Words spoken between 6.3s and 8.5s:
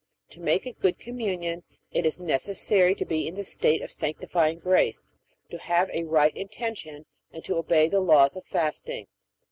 intention, and to obey the laws of